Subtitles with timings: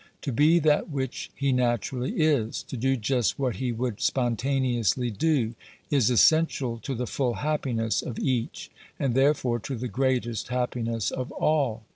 [0.23, 5.53] To be that which jhe naturally is— to do just what he would spontaneously do—
[5.91, 11.31] is essential to the full happiness of each, and therefore to the ^greatest happiness of
[11.33, 11.83] all.